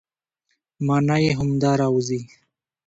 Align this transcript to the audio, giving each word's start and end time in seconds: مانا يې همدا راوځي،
مانا 0.85 1.15
يې 1.23 1.31
همدا 1.39 1.71
راوځي، 1.81 2.21